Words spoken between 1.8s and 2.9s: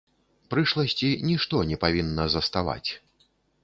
павінна заставаць.